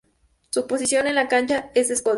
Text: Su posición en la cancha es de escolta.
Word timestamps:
Su 0.49 0.65
posición 0.65 1.05
en 1.05 1.13
la 1.13 1.27
cancha 1.27 1.69
es 1.75 1.89
de 1.89 1.93
escolta. 1.93 2.09